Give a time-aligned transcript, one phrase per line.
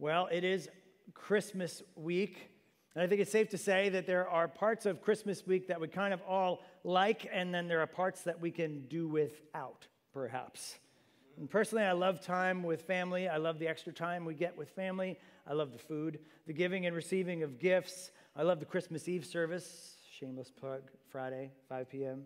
[0.00, 0.66] Well, it is
[1.12, 2.48] Christmas week.
[2.94, 5.78] And I think it's safe to say that there are parts of Christmas week that
[5.78, 9.86] we kind of all like, and then there are parts that we can do without,
[10.14, 10.78] perhaps.
[11.36, 13.28] And personally, I love time with family.
[13.28, 15.18] I love the extra time we get with family.
[15.46, 18.10] I love the food, the giving and receiving of gifts.
[18.34, 20.80] I love the Christmas Eve service, shameless plug,
[21.10, 22.22] Friday, 5 p.m.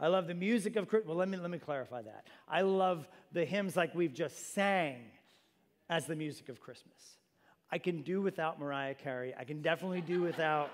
[0.00, 1.06] I love the music of Christmas.
[1.06, 2.26] Well, let me, let me clarify that.
[2.48, 5.04] I love the hymns like we've just sang
[5.92, 7.18] as the music of Christmas.
[7.70, 9.34] I can do without Mariah Carey.
[9.38, 10.70] I can definitely do without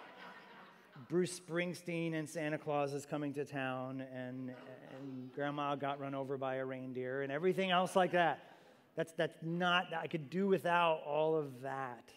[1.09, 6.37] Bruce Springsteen and Santa Claus is coming to town and, and grandma got run over
[6.37, 8.53] by a reindeer and everything else like that.
[8.95, 12.13] That's, that's not, I could do without all of that.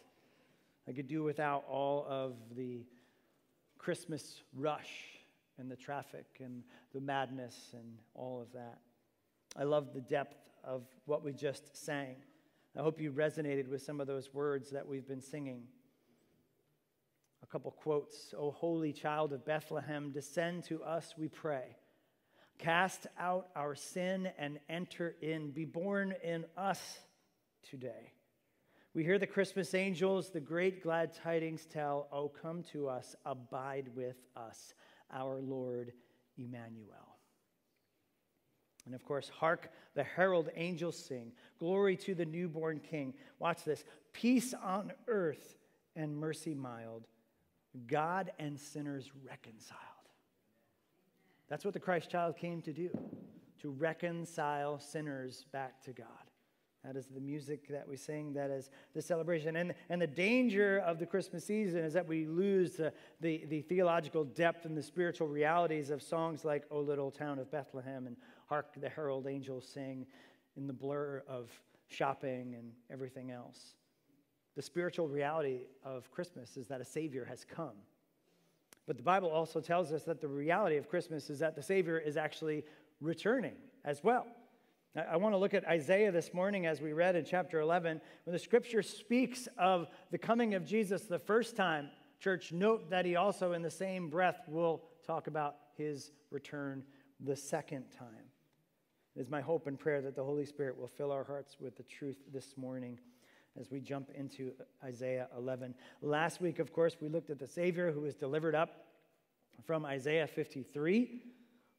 [0.87, 2.85] I could do without all of the
[3.79, 4.91] Christmas rush
[5.57, 6.61] and the traffic and
[6.93, 8.77] the madness and all of that.
[9.57, 12.17] I love the depth of what we just sang.
[12.77, 15.63] I hope you resonated with some of those words that we've been singing.
[17.43, 21.75] A couple quotes O holy child of Bethlehem, descend to us, we pray.
[22.57, 25.51] Cast out our sin and enter in.
[25.51, 26.99] Be born in us
[27.69, 28.13] today.
[28.93, 33.89] We hear the Christmas angels, the great glad tidings tell, Oh, come to us, abide
[33.95, 34.73] with us,
[35.11, 35.91] our Lord
[36.37, 37.17] Emmanuel.
[38.85, 43.13] And of course, hark the herald angels sing, Glory to the newborn King.
[43.39, 45.57] Watch this peace on earth
[45.95, 47.05] and mercy mild
[47.87, 49.79] God and sinners reconciled.
[51.47, 52.89] That's what the Christ child came to do,
[53.61, 56.07] to reconcile sinners back to God.
[56.83, 59.55] That is the music that we sing, that is the celebration.
[59.55, 63.61] And, and the danger of the Christmas season is that we lose the, the, the
[63.61, 68.17] theological depth and the spiritual realities of songs like O Little Town of Bethlehem and
[68.51, 70.05] Hark the Herald Angels Sing
[70.57, 71.49] in the blur of
[71.87, 73.75] shopping and everything else.
[74.57, 77.77] The spiritual reality of Christmas is that a Savior has come.
[78.87, 81.97] But the Bible also tells us that the reality of Christmas is that the Savior
[81.97, 82.65] is actually
[82.99, 83.53] returning
[83.85, 84.27] as well.
[84.97, 88.01] I want to look at Isaiah this morning as we read in chapter 11.
[88.25, 93.05] When the scripture speaks of the coming of Jesus the first time, church, note that
[93.05, 96.83] he also, in the same breath, will talk about his return
[97.21, 98.30] the second time.
[99.15, 101.75] It is my hope and prayer that the Holy Spirit will fill our hearts with
[101.75, 102.97] the truth this morning
[103.59, 105.75] as we jump into Isaiah 11.
[106.01, 108.85] Last week, of course, we looked at the Savior who was delivered up
[109.65, 111.23] from Isaiah 53.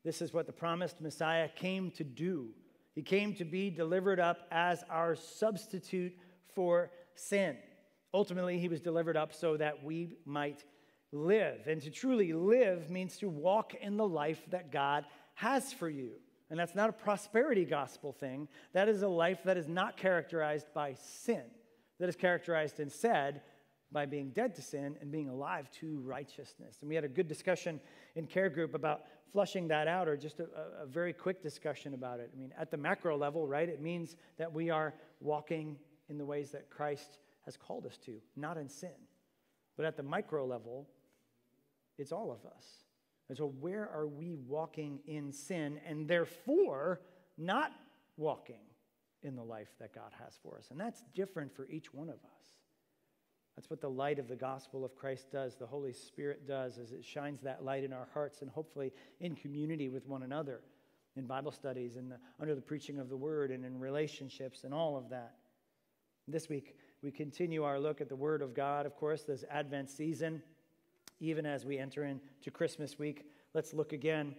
[0.04, 2.48] This is what the promised Messiah came to do.
[2.94, 6.12] He came to be delivered up as our substitute
[6.54, 7.56] for sin.
[8.12, 10.64] Ultimately, he was delivered up so that we might
[11.12, 11.66] live.
[11.66, 16.10] And to truly live means to walk in the life that God has for you.
[16.52, 18.46] And that's not a prosperity gospel thing.
[18.74, 21.42] That is a life that is not characterized by sin
[22.02, 23.42] that is characterized instead
[23.92, 26.78] by being dead to sin and being alive to righteousness.
[26.80, 27.80] And we had a good discussion
[28.16, 29.02] in care group about
[29.32, 30.48] flushing that out, or just a,
[30.82, 32.32] a, very quick discussion about it.
[32.34, 35.76] I mean, at the macro level, right, it means that we are walking
[36.08, 38.90] in the ways that Christ has called us to, not in sin.
[39.76, 40.88] But at the micro level,
[41.98, 42.81] it's all of us.
[43.32, 47.00] And so, where are we walking in sin and therefore
[47.38, 47.72] not
[48.18, 48.60] walking
[49.22, 50.68] in the life that God has for us.
[50.70, 52.46] And that's different for each one of us.
[53.56, 56.92] That's what the light of the gospel of Christ does, the Holy Spirit does, as
[56.92, 60.60] it shines that light in our hearts and hopefully in community with one another,
[61.16, 64.96] in Bible studies, and under the preaching of the word, and in relationships, and all
[64.96, 65.34] of that.
[66.26, 69.90] This week, we continue our look at the Word of God, of course, this Advent
[69.90, 70.42] season,
[71.22, 73.30] even as we enter into Christmas week.
[73.54, 74.34] Let's look again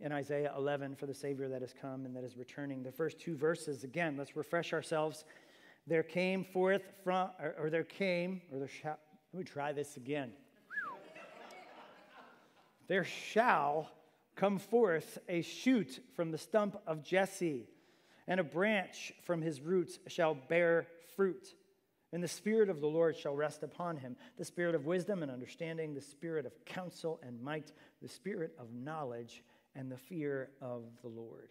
[0.00, 2.82] in Isaiah 11 for the Savior that has come and that is returning.
[2.82, 5.24] The first two verses, again, let's refresh ourselves.
[5.86, 8.98] There came forth from, or, or there came, or there shall,
[9.32, 10.32] let me try this again.
[12.88, 13.88] there shall
[14.34, 17.68] come forth a shoot from the stump of Jesse,
[18.26, 21.54] and a branch from his roots shall bear fruit.
[22.12, 25.30] And the Spirit of the Lord shall rest upon him the Spirit of wisdom and
[25.30, 29.42] understanding, the Spirit of counsel and might, the Spirit of knowledge
[29.74, 31.50] and the fear of the Lord.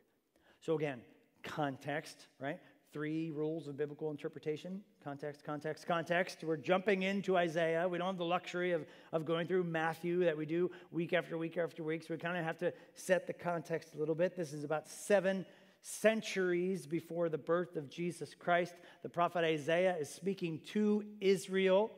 [0.59, 1.01] So, again,
[1.43, 2.59] context, right?
[2.91, 6.43] Three rules of biblical interpretation context, context, context.
[6.43, 7.87] We're jumping into Isaiah.
[7.87, 11.37] We don't have the luxury of, of going through Matthew that we do week after
[11.37, 12.03] week after week.
[12.03, 14.35] So, we kind of have to set the context a little bit.
[14.35, 15.45] This is about seven
[15.81, 18.73] centuries before the birth of Jesus Christ.
[19.03, 21.91] The prophet Isaiah is speaking to Israel,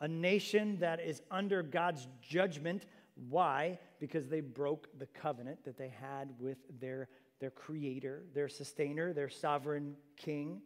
[0.00, 3.78] a nation that is under God's judgment why?
[3.98, 7.08] Because they broke the covenant that they had with their,
[7.40, 10.62] their creator, their sustainer, their sovereign king.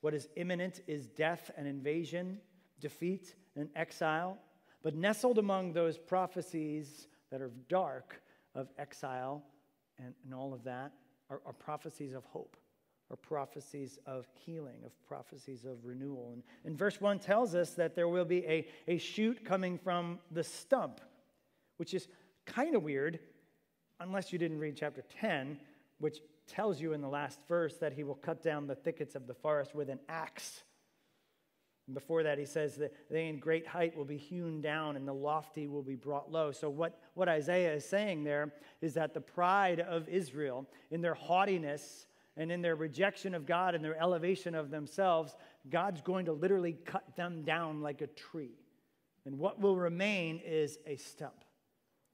[0.00, 2.38] What is imminent is death and invasion,
[2.80, 4.38] defeat and exile.
[4.82, 8.20] But nestled among those prophecies that are dark
[8.54, 9.42] of exile
[9.98, 10.92] and, and all of that
[11.30, 12.56] are, are prophecies of hope
[13.10, 16.30] or prophecies of healing, of prophecies of renewal.
[16.32, 20.18] And, and verse 1 tells us that there will be a, a shoot coming from
[20.30, 21.00] the stump,
[21.76, 22.08] which is
[22.46, 23.20] kind of weird,
[24.00, 25.58] unless you didn't read chapter 10,
[25.98, 26.18] which
[26.48, 29.34] tells you in the last verse that he will cut down the thickets of the
[29.34, 30.62] forest with an axe.
[31.86, 35.06] And before that, he says that they in great height will be hewn down and
[35.06, 36.50] the lofty will be brought low.
[36.50, 41.14] So, what, what Isaiah is saying there is that the pride of Israel, in their
[41.14, 42.06] haughtiness,
[42.36, 45.34] and in their rejection of God and their elevation of themselves,
[45.70, 48.58] God's going to literally cut them down like a tree.
[49.24, 51.44] And what will remain is a stump.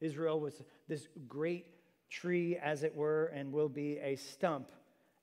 [0.00, 1.66] Israel was this great
[2.08, 4.68] tree, as it were, and will be a stump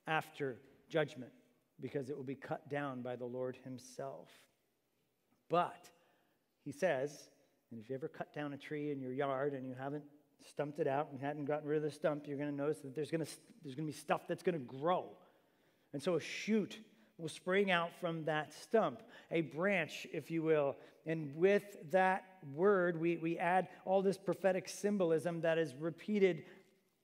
[0.06, 0.58] after
[0.90, 1.32] judgment
[1.82, 4.30] because it will be cut down by the Lord Himself.
[5.50, 5.90] But,
[6.64, 7.30] he says,
[7.72, 10.04] and if you ever cut down a tree in your yard and you haven't
[10.48, 12.96] stumped it out and hadn't gotten rid of the stump, you're going to notice that
[12.96, 13.32] there's going to,
[13.64, 15.06] there's going to be stuff that's going to grow.
[15.94, 16.80] And so a shoot
[17.18, 20.78] will spring out from that stump, a branch, if you will.
[21.06, 22.24] And with that
[22.54, 26.44] word, we, we add all this prophetic symbolism that is repeated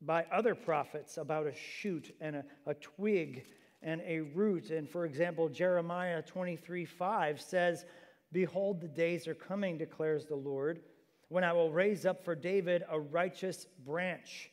[0.02, 3.46] by other prophets about a shoot and a, a twig
[3.86, 4.72] and a root.
[4.72, 7.86] And for example, Jeremiah 23 5 says,
[8.34, 10.82] Behold, the days are coming, declares the Lord
[11.30, 14.50] when I will raise up for David a righteous branch,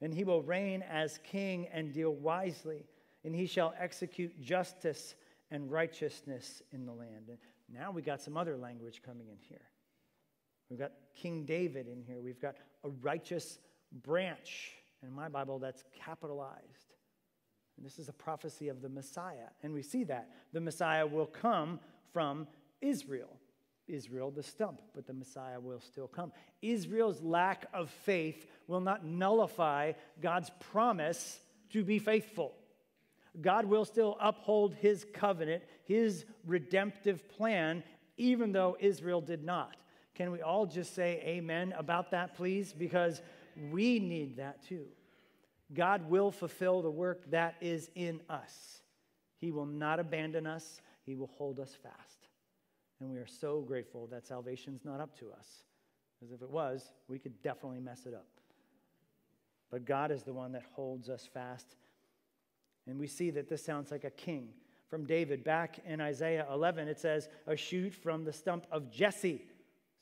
[0.00, 2.84] and he will reign as king and deal wisely,
[3.24, 5.14] and he shall execute justice
[5.50, 7.28] and righteousness in the land.
[7.28, 7.38] And
[7.72, 9.62] now we got some other language coming in here.
[10.68, 12.20] We've got King David in here.
[12.20, 13.58] We've got a righteous
[14.02, 14.72] branch.
[15.02, 16.85] In my Bible, that's capitalized.
[17.82, 19.48] This is a prophecy of the Messiah.
[19.62, 20.30] And we see that.
[20.52, 21.78] The Messiah will come
[22.12, 22.46] from
[22.80, 23.36] Israel.
[23.86, 26.32] Israel the stump, but the Messiah will still come.
[26.62, 31.38] Israel's lack of faith will not nullify God's promise
[31.70, 32.54] to be faithful.
[33.40, 37.84] God will still uphold his covenant, his redemptive plan,
[38.16, 39.76] even though Israel did not.
[40.14, 42.72] Can we all just say amen about that, please?
[42.72, 43.20] Because
[43.70, 44.86] we need that too.
[45.74, 48.80] God will fulfill the work that is in us.
[49.38, 52.28] He will not abandon us, He will hold us fast.
[53.00, 55.64] And we are so grateful that salvation's not up to us.
[56.18, 58.26] Because if it was, we could definitely mess it up.
[59.70, 61.76] But God is the one that holds us fast.
[62.86, 64.48] And we see that this sounds like a king.
[64.88, 69.42] From David, back in Isaiah 11, it says, a shoot from the stump of Jesse.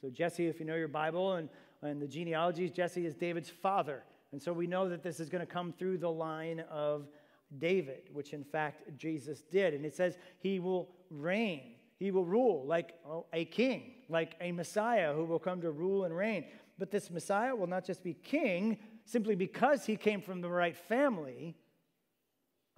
[0.01, 1.49] So, Jesse, if you know your Bible and,
[1.83, 4.03] and the genealogies, Jesse is David's father.
[4.35, 7.09] And so we know that this is going to come through the line of
[7.57, 9.73] David, which in fact Jesus did.
[9.73, 12.99] And it says he will reign he will rule like
[13.33, 16.45] a king, like a Messiah who will come to rule and reign.
[16.79, 20.77] But this Messiah will not just be king simply because he came from the right
[20.77, 21.57] family.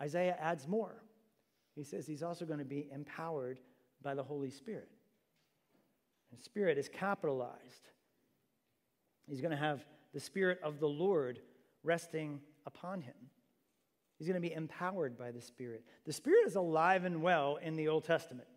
[0.01, 1.03] Isaiah adds more.
[1.75, 3.59] He says he's also going to be empowered
[4.03, 4.91] by the Holy Spirit.
[6.31, 7.89] And Spirit is capitalized.
[9.29, 9.85] He's going to have
[10.15, 11.41] the Spirit of the Lord
[11.83, 13.15] resting upon him.
[14.19, 15.85] He's going to be empowered by the Spirit.
[16.07, 18.49] The Spirit is alive and well in the Old Testament.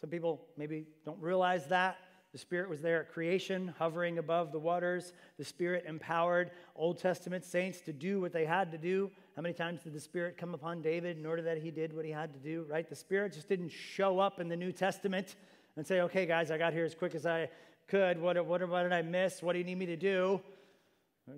[0.00, 1.96] Some people maybe don't realize that.
[2.32, 5.12] The Spirit was there at creation, hovering above the waters.
[5.36, 9.10] The Spirit empowered Old Testament saints to do what they had to do.
[9.36, 12.06] How many times did the Spirit come upon David in order that he did what
[12.06, 12.88] he had to do, right?
[12.88, 15.36] The Spirit just didn't show up in the New Testament
[15.76, 17.50] and say, okay, guys, I got here as quick as I
[17.92, 18.18] could.
[18.18, 19.42] What, what, what did I miss?
[19.42, 20.40] What do you need me to do?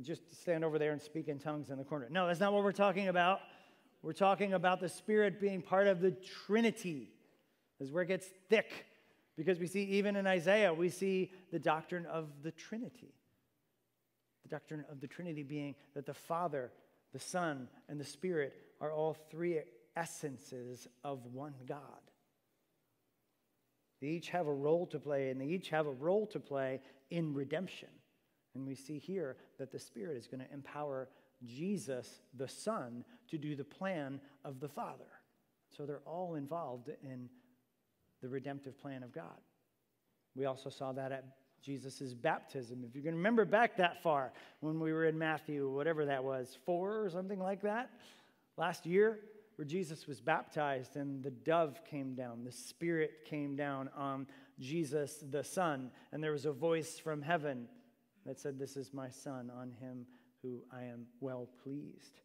[0.02, 2.06] Just stand over there and speak in tongues in the corner.
[2.08, 3.40] No, that's not what we're talking about.
[4.04, 6.12] We're talking about the Spirit being part of the
[6.46, 7.10] Trinity.
[7.80, 8.86] Is where it gets thick
[9.36, 13.12] because we see, even in Isaiah, we see the doctrine of the Trinity.
[14.44, 16.70] The doctrine of the Trinity being that the Father,
[17.12, 19.58] the Son, and the Spirit are all three
[19.96, 22.03] essences of one God.
[24.04, 26.82] They each have a role to play, and they each have a role to play
[27.08, 27.88] in redemption.
[28.54, 31.08] And we see here that the Spirit is going to empower
[31.46, 35.08] Jesus, the Son, to do the plan of the Father.
[35.74, 37.30] So they're all involved in
[38.20, 39.40] the redemptive plan of God.
[40.36, 41.24] We also saw that at
[41.62, 42.84] Jesus' baptism.
[42.86, 46.58] If you can remember back that far when we were in Matthew, whatever that was,
[46.66, 47.88] four or something like that,
[48.58, 49.20] last year,
[49.56, 54.26] where Jesus was baptized and the dove came down, the Spirit came down on
[54.58, 57.68] Jesus the Son, and there was a voice from heaven
[58.26, 60.06] that said, This is my Son, on him
[60.42, 62.20] who I am well pleased.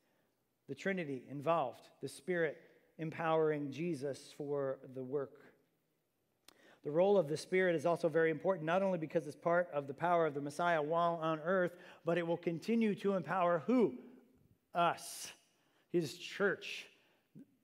[0.68, 2.58] The Trinity involved, the Spirit
[2.98, 5.50] empowering Jesus for the work.
[6.84, 9.88] The role of the Spirit is also very important, not only because it's part of
[9.88, 13.96] the power of the Messiah while on earth, but it will continue to empower who?
[14.74, 15.32] Us,
[15.92, 16.89] His church.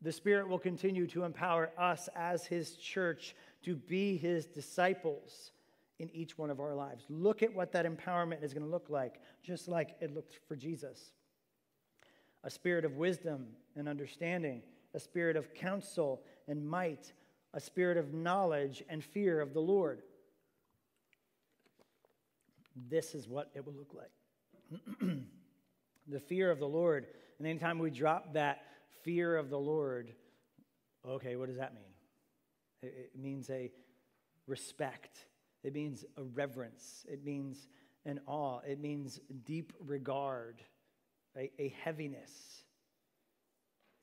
[0.05, 5.49] The Spirit will continue to empower us as His church to be His disciples
[5.97, 7.05] in each one of our lives.
[7.09, 10.55] Look at what that empowerment is going to look like, just like it looked for
[10.55, 11.11] Jesus
[12.43, 14.61] a spirit of wisdom and understanding,
[14.93, 17.11] a spirit of counsel and might,
[17.55, 20.03] a spirit of knowledge and fear of the Lord.
[22.75, 25.01] This is what it will look like.
[26.07, 27.07] the fear of the Lord.
[27.39, 28.61] And anytime we drop that
[29.03, 30.13] fear of the Lord,
[31.07, 31.83] okay, what does that mean?
[32.81, 33.71] It, means a
[34.47, 35.25] respect,
[35.63, 37.67] it means a reverence, it means
[38.05, 40.61] an awe, it means deep regard,
[41.35, 42.63] a, a heaviness,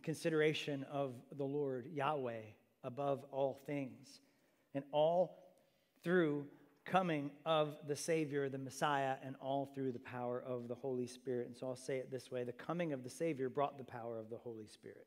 [0.02, 2.42] consideration of the Lord, Yahweh
[2.84, 4.20] above all things.
[4.74, 5.38] And all
[6.02, 6.46] through
[6.84, 11.46] coming of the Savior, the Messiah, and all through the power of the Holy Spirit.
[11.46, 14.18] And so I'll say it this way the coming of the Savior brought the power
[14.18, 15.06] of the Holy Spirit.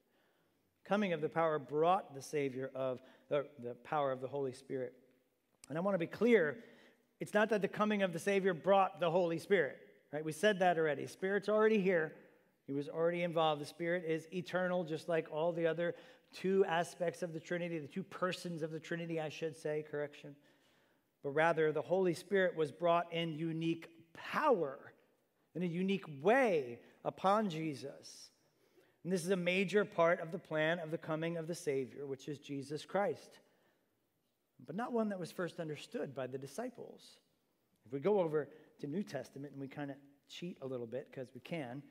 [0.86, 4.94] Coming of the power brought the Savior of the, the power of the Holy Spirit.
[5.70, 6.58] And I want to be clear
[7.20, 9.78] it's not that the coming of the Savior brought the Holy Spirit,
[10.12, 10.24] right?
[10.24, 11.08] We said that already.
[11.08, 12.14] Spirit's already here.
[12.68, 13.62] He was already involved.
[13.62, 15.96] The Spirit is eternal, just like all the other
[16.34, 20.36] two aspects of the Trinity, the two persons of the Trinity, I should say, correction.
[21.26, 24.78] But rather, the Holy Spirit was brought in unique power,
[25.56, 28.30] in a unique way upon Jesus.
[29.04, 32.06] And this is a major part of the plan of the coming of the Savior,
[32.06, 33.40] which is Jesus Christ.
[34.68, 37.18] But not one that was first understood by the disciples.
[37.88, 38.48] If we go over
[38.82, 39.98] to New Testament and we kind of
[40.30, 41.82] cheat a little bit because we can,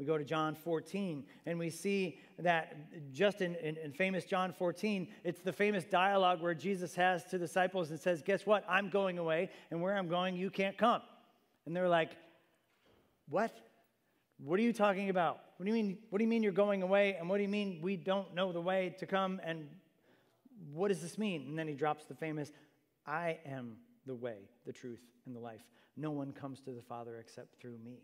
[0.00, 2.74] we go to John 14, and we see that
[3.12, 7.36] just in, in, in, famous John 14, it's the famous dialogue where Jesus has to
[7.36, 8.64] disciples and says, Guess what?
[8.66, 11.02] I'm going away, and where I'm going, you can't come.
[11.66, 12.12] And they're like,
[13.28, 13.54] What?
[14.38, 15.40] What are you talking about?
[15.58, 15.98] What do you mean?
[16.08, 17.16] What do you mean you're going away?
[17.16, 19.38] And what do you mean we don't know the way to come?
[19.44, 19.68] And
[20.72, 21.42] what does this mean?
[21.46, 22.52] And then he drops the famous,
[23.06, 23.76] I am
[24.06, 25.60] the way, the truth, and the life.
[25.98, 27.98] No one comes to the Father except through me.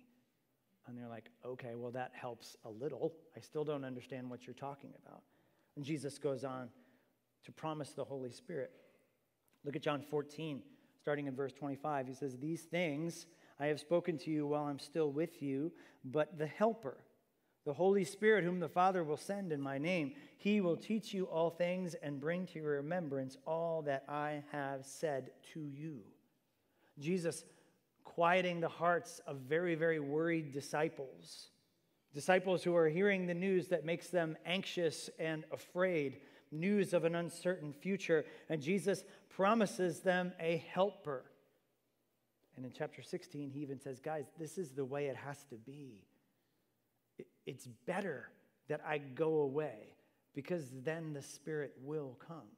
[0.86, 3.14] And they're like, okay, well, that helps a little.
[3.36, 5.22] I still don't understand what you're talking about.
[5.76, 6.68] And Jesus goes on
[7.44, 8.70] to promise the Holy Spirit.
[9.64, 10.62] Look at John 14,
[11.00, 12.06] starting in verse 25.
[12.06, 13.26] He says, These things
[13.58, 15.72] I have spoken to you while I'm still with you,
[16.04, 16.98] but the Helper,
[17.64, 21.24] the Holy Spirit, whom the Father will send in my name, he will teach you
[21.24, 26.00] all things and bring to your remembrance all that I have said to you.
[26.98, 27.44] Jesus
[28.16, 31.50] quieting the hearts of very, very worried disciples.
[32.14, 36.16] Disciples who are hearing the news that makes them anxious and afraid,
[36.50, 38.24] news of an uncertain future.
[38.48, 41.24] And Jesus promises them a helper.
[42.56, 45.56] And in chapter 16, he even says, Guys, this is the way it has to
[45.56, 46.06] be.
[47.44, 48.30] It's better
[48.68, 49.94] that I go away
[50.34, 52.48] because then the Spirit will come.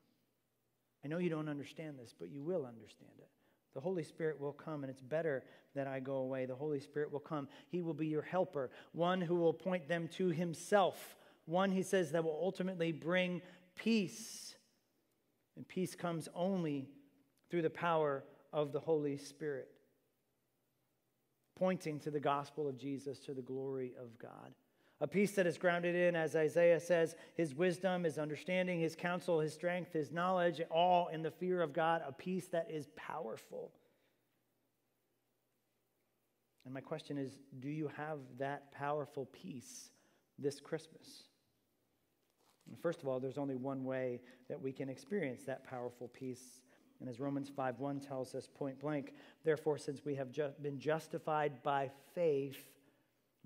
[1.05, 3.29] I know you don't understand this, but you will understand it.
[3.79, 5.45] The Holy Spirit will come, and it's better
[5.77, 6.47] that I go away.
[6.47, 7.47] The Holy Spirit will come.
[7.69, 11.15] He will be your helper, one who will point them to Himself,
[11.47, 13.41] one, He says, that will ultimately bring
[13.77, 14.57] peace.
[15.55, 16.89] And peace comes only
[17.51, 19.69] through the power of the Holy Spirit,
[21.55, 24.55] pointing to the gospel of Jesus, to the glory of God.
[25.01, 29.39] A peace that is grounded in, as Isaiah says, his wisdom, his understanding, his counsel,
[29.39, 32.03] his strength, his knowledge, all in the fear of God.
[32.07, 33.71] A peace that is powerful.
[36.65, 39.91] And my question is do you have that powerful peace
[40.39, 41.23] this Christmas?
[42.83, 46.63] First of all, there's only one way that we can experience that powerful peace.
[47.01, 49.15] And as Romans 5:1 tells us point blank,
[49.45, 52.69] therefore, since we have ju- been justified by faith,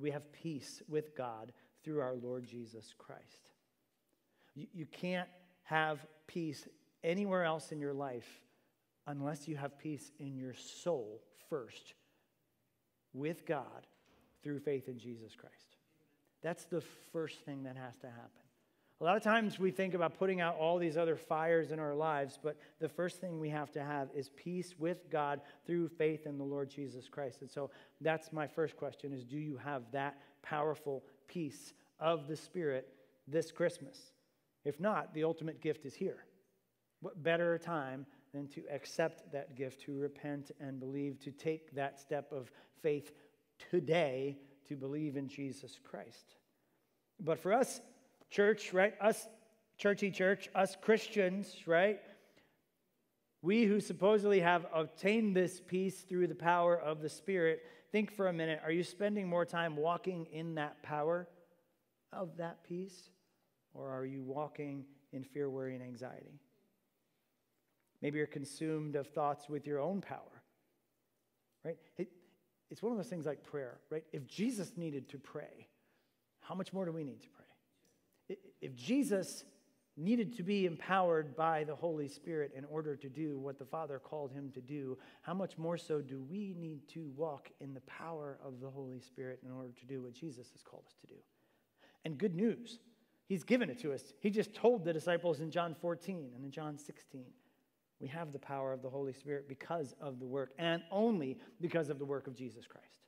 [0.02, 1.52] we have peace with God
[1.85, 3.50] through our Lord Jesus Christ.
[4.54, 5.28] You, you can't
[5.62, 6.66] have peace
[7.04, 8.40] anywhere else in your life
[9.06, 11.94] unless you have peace in your soul first
[13.14, 13.87] with God
[14.42, 15.76] through faith in Jesus Christ.
[16.42, 16.82] That's the
[17.12, 18.41] first thing that has to happen.
[19.02, 21.92] A lot of times we think about putting out all these other fires in our
[21.92, 26.25] lives, but the first thing we have to have is peace with God through faith
[26.25, 27.40] in the Lord Jesus Christ.
[27.40, 32.37] And so that's my first question is do you have that powerful peace of the
[32.37, 32.94] Spirit
[33.26, 34.12] this Christmas?
[34.64, 36.25] If not, the ultimate gift is here.
[37.00, 41.99] What better time than to accept that gift, to repent and believe, to take that
[41.99, 43.11] step of faith
[43.68, 46.37] today to believe in Jesus Christ?
[47.18, 47.80] But for us,
[48.32, 48.94] church, right?
[49.00, 49.28] Us,
[49.76, 52.00] churchy church, us Christians, right?
[53.42, 58.28] We who supposedly have obtained this peace through the power of the Spirit, think for
[58.28, 61.28] a minute are you spending more time walking in that power
[62.12, 63.10] of that peace?
[63.74, 66.40] Or are you walking in fear, worry, and anxiety?
[68.00, 70.42] Maybe you're consumed of thoughts with your own power,
[71.64, 71.78] right?
[71.96, 72.08] It,
[72.70, 74.04] it's one of those things like prayer, right?
[74.12, 75.68] If Jesus needed to pray,
[76.40, 77.46] how much more do we need to pray?
[78.60, 79.44] If Jesus
[79.96, 83.98] needed to be empowered by the Holy Spirit in order to do what the Father
[83.98, 87.80] called him to do, how much more so do we need to walk in the
[87.82, 91.06] power of the Holy Spirit in order to do what Jesus has called us to
[91.08, 91.20] do?
[92.04, 92.78] And good news,
[93.28, 94.14] he's given it to us.
[94.20, 97.26] He just told the disciples in John 14 and in John 16.
[98.00, 101.88] We have the power of the Holy Spirit because of the work, and only because
[101.88, 103.01] of the work of Jesus Christ.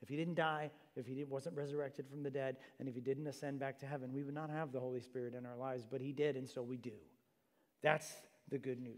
[0.00, 3.26] If he didn't die, if he wasn't resurrected from the dead, and if he didn't
[3.26, 6.00] ascend back to heaven, we would not have the Holy Spirit in our lives, but
[6.00, 6.92] he did, and so we do.
[7.82, 8.12] That's
[8.48, 8.94] the good news.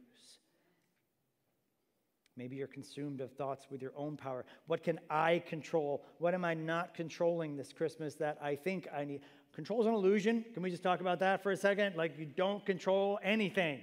[2.37, 4.45] Maybe you're consumed of thoughts with your own power.
[4.67, 6.05] What can I control?
[6.19, 9.21] What am I not controlling this Christmas that I think I need?
[9.53, 10.45] Control is an illusion.
[10.55, 11.97] Can we just talk about that for a second?
[11.97, 13.81] Like, you don't control anything.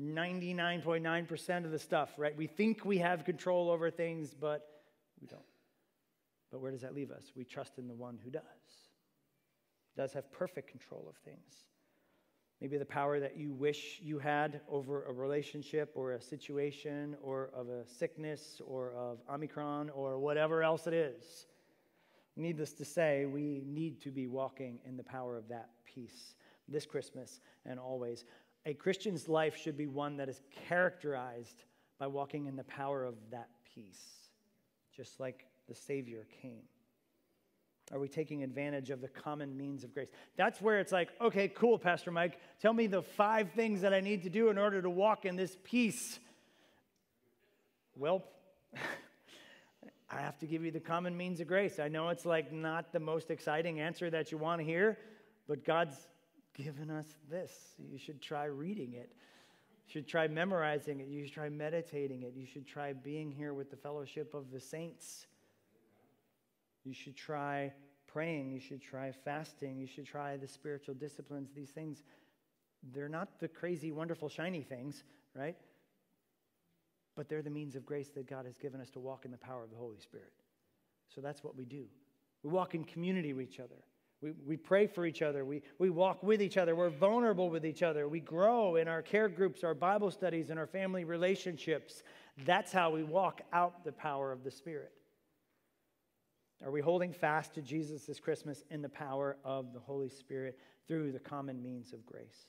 [0.00, 2.36] 99.9% of the stuff, right?
[2.36, 4.82] We think we have control over things, but
[5.20, 5.42] we don't.
[6.54, 7.32] But where does that leave us?
[7.34, 8.44] We trust in the one who does,
[9.96, 11.66] does have perfect control of things.
[12.60, 17.50] Maybe the power that you wish you had over a relationship or a situation or
[17.56, 21.46] of a sickness or of Omicron or whatever else it is.
[22.36, 26.36] Needless to say, we need to be walking in the power of that peace
[26.68, 28.26] this Christmas and always.
[28.64, 31.64] A Christian's life should be one that is characterized
[31.98, 34.30] by walking in the power of that peace,
[34.94, 36.62] just like the Savior came?
[37.92, 40.08] Are we taking advantage of the common means of grace?
[40.36, 42.38] That's where it's like, okay, cool, Pastor Mike.
[42.60, 45.36] Tell me the five things that I need to do in order to walk in
[45.36, 46.18] this peace.
[47.96, 48.24] Well,
[50.10, 51.78] I have to give you the common means of grace.
[51.78, 54.98] I know it's like not the most exciting answer that you want to hear,
[55.46, 55.96] but God's
[56.54, 57.52] given us this.
[57.78, 59.10] You should try reading it.
[59.86, 61.08] You should try memorizing it.
[61.08, 62.32] You should try meditating it.
[62.34, 65.26] You should try being here with the fellowship of the saints.
[66.84, 67.72] You should try
[68.06, 68.52] praying.
[68.52, 69.78] You should try fasting.
[69.78, 71.50] You should try the spiritual disciplines.
[71.54, 72.04] These things,
[72.92, 75.02] they're not the crazy, wonderful, shiny things,
[75.34, 75.56] right?
[77.16, 79.38] But they're the means of grace that God has given us to walk in the
[79.38, 80.32] power of the Holy Spirit.
[81.14, 81.86] So that's what we do.
[82.42, 83.82] We walk in community with each other.
[84.20, 85.44] We, we pray for each other.
[85.44, 86.74] We, we walk with each other.
[86.74, 88.08] We're vulnerable with each other.
[88.08, 92.02] We grow in our care groups, our Bible studies, and our family relationships.
[92.44, 94.92] That's how we walk out the power of the Spirit.
[96.64, 100.58] Are we holding fast to Jesus this Christmas in the power of the Holy Spirit
[100.88, 102.46] through the common means of grace?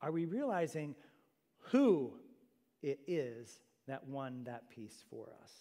[0.00, 0.94] Are we realizing
[1.58, 2.14] who
[2.82, 5.52] it is that won that peace for us?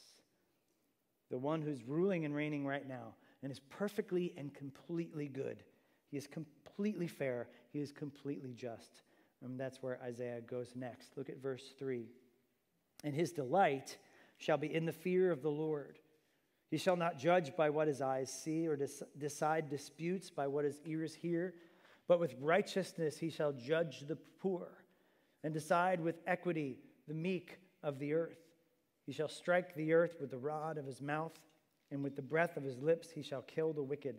[1.29, 5.61] The one who's ruling and reigning right now and is perfectly and completely good.
[6.09, 9.03] He is completely fair, he is completely just.
[9.43, 11.17] And that's where Isaiah goes next.
[11.17, 12.05] Look at verse 3.
[13.03, 13.97] And his delight
[14.37, 15.99] shall be in the fear of the Lord.
[16.69, 18.77] He shall not judge by what his eyes see or
[19.17, 21.55] decide disputes by what his ears hear,
[22.07, 24.67] but with righteousness he shall judge the poor
[25.43, 26.77] and decide with equity
[27.07, 28.39] the meek of the earth.
[29.05, 31.39] He shall strike the earth with the rod of his mouth,
[31.89, 34.17] and with the breath of his lips he shall kill the wicked.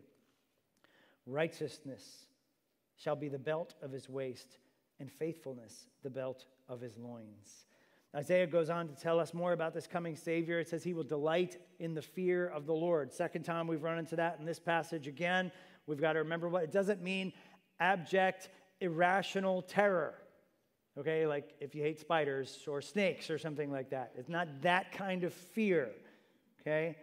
[1.26, 2.26] Righteousness
[2.96, 4.58] shall be the belt of his waist,
[4.98, 7.66] and faithfulness the belt of his loins.
[8.14, 10.58] Isaiah goes on to tell us more about this coming Savior.
[10.58, 13.12] It says he will delight in the fear of the Lord.
[13.12, 15.52] Second time we've run into that in this passage again.
[15.86, 17.32] We've got to remember what it doesn't mean
[17.78, 18.48] abject,
[18.80, 20.14] irrational terror.
[20.98, 24.12] Okay, like if you hate spiders or snakes or something like that.
[24.16, 25.90] It's not that kind of fear.
[26.60, 26.96] Okay?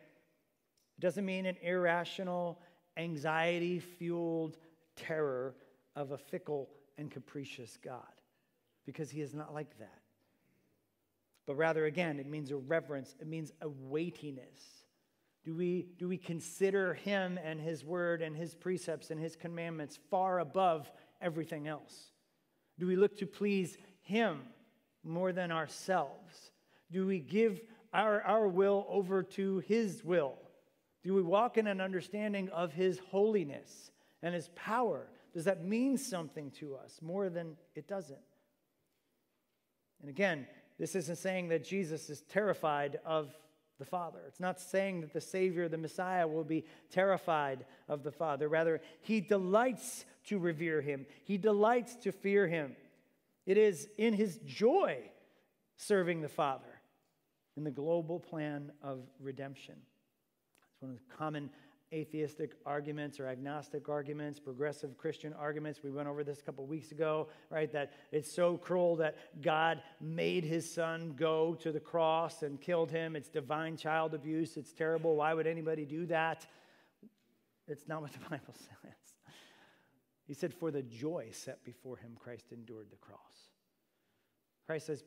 [0.98, 2.60] It doesn't mean an irrational,
[2.98, 4.58] anxiety fueled
[4.98, 5.56] terror
[5.96, 8.02] of a fickle and capricious God,
[8.86, 10.02] because he is not like that
[11.48, 14.84] but rather, again, it means a reverence, it means a weightiness.
[15.46, 19.98] Do we, do we consider him and his word and his precepts and his commandments
[20.12, 22.12] far above everything else?
[22.78, 24.42] Do we look to please him
[25.06, 26.52] more than ourselves?
[26.92, 27.62] Do we give
[27.94, 30.34] our, our will over to his will?
[31.04, 35.08] Do we walk in an understanding of his holiness and his power?
[35.34, 38.20] Does that mean something to us more than it doesn't?
[40.02, 40.46] And again,
[40.80, 43.34] this isn't saying that Jesus is terrified of
[43.80, 44.20] the Father.
[44.28, 48.48] It's not saying that the Savior, the Messiah, will be terrified of the Father.
[48.48, 52.76] Rather, he delights to revere him, he delights to fear him.
[53.46, 54.98] It is in his joy
[55.78, 56.82] serving the Father
[57.56, 59.76] in the global plan of redemption.
[60.74, 61.50] It's one of the common
[61.94, 65.82] atheistic arguments or agnostic arguments, progressive Christian arguments.
[65.84, 67.72] We went over this a couple weeks ago, right?
[67.72, 72.92] That it's so cruel that God made his son go to the cross and killed
[72.92, 73.16] him.
[73.16, 74.58] It's divine child abuse.
[74.58, 75.16] It's terrible.
[75.16, 76.46] Why would anybody do that?
[77.68, 78.94] It's not what the Bible says.
[80.26, 83.20] He said, For the joy set before him, Christ endured the cross.
[84.68, 85.04] Christ says,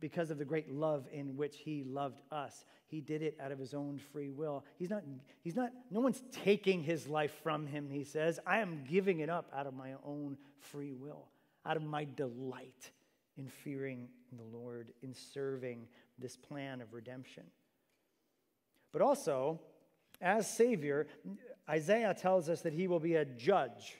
[0.00, 3.58] because of the great love in which he loved us, he did it out of
[3.58, 4.64] his own free will.
[4.78, 5.02] He's not,
[5.42, 8.40] he's not, no one's taking his life from him, he says.
[8.46, 11.28] I am giving it up out of my own free will,
[11.66, 12.90] out of my delight
[13.36, 15.86] in fearing the Lord, in serving
[16.18, 17.44] this plan of redemption.
[18.90, 19.60] But also,
[20.22, 21.08] as Savior,
[21.68, 23.96] Isaiah tells us that he will be a judge.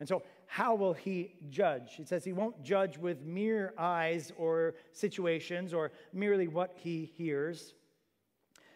[0.00, 1.94] And so, how will he judge?
[1.94, 7.74] He says he won't judge with mere eyes or situations or merely what he hears.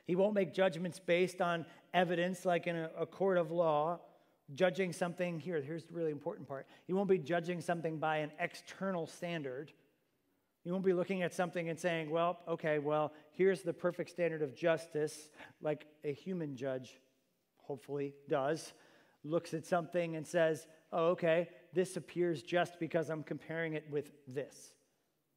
[0.06, 4.00] He won't make judgments based on evidence like in a, a court of law,
[4.54, 5.40] judging something.
[5.40, 6.66] Here, here's the really important part.
[6.86, 9.72] He won't be judging something by an external standard.
[10.64, 14.42] You won't be looking at something and saying, well, okay, well, here's the perfect standard
[14.42, 17.00] of justice, like a human judge
[17.58, 18.72] hopefully does.
[19.24, 24.10] Looks at something and says, oh, okay, this appears just because I'm comparing it with
[24.26, 24.72] this.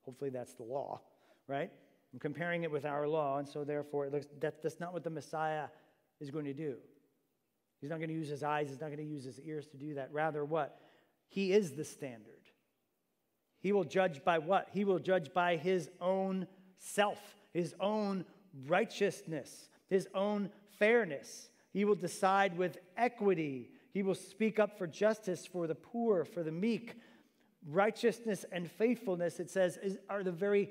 [0.03, 1.01] Hopefully, that's the law,
[1.47, 1.71] right?
[2.13, 5.03] I'm comparing it with our law, and so therefore, it looks, that, that's not what
[5.03, 5.65] the Messiah
[6.19, 6.75] is going to do.
[7.81, 9.77] He's not going to use his eyes, he's not going to use his ears to
[9.77, 10.09] do that.
[10.11, 10.79] Rather, what?
[11.27, 12.33] He is the standard.
[13.59, 14.69] He will judge by what?
[14.71, 17.19] He will judge by his own self,
[17.53, 18.25] his own
[18.67, 21.49] righteousness, his own fairness.
[21.73, 26.43] He will decide with equity he will speak up for justice for the poor, for
[26.43, 26.93] the meek.
[27.67, 30.69] Righteousness and faithfulness, it says, is, are the very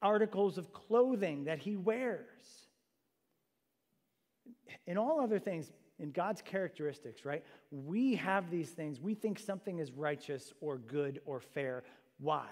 [0.00, 2.66] articles of clothing that he wears.
[4.86, 7.44] In all other things, in God's characteristics, right?
[7.70, 8.98] We have these things.
[8.98, 11.84] We think something is righteous or good or fair.
[12.20, 12.46] Why?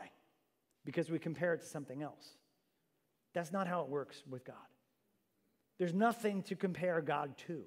[0.85, 2.29] Because we compare it to something else.
[3.33, 4.57] That's not how it works with God.
[5.79, 7.63] There's nothing to compare God to.